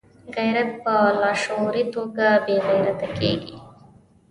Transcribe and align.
غیرت 0.35 0.69
په 0.83 0.93
لاشعوري 1.21 1.83
توګه 1.93 2.27
بې 2.45 2.55
غیرته 2.67 3.07
کېږي. 3.17 3.55